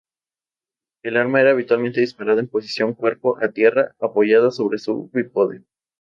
El 1.03 1.15
arma 1.15 1.41
era 1.41 1.51
habitualmente 1.51 2.01
disparada 2.01 2.39
en 2.39 2.47
posición 2.47 2.95
cuerpo 2.95 3.37
a 3.39 3.49
tierra, 3.51 3.93
apoyada 3.99 4.49
sobre 4.49 4.79
su 4.79 5.11
bípode. 5.13 5.63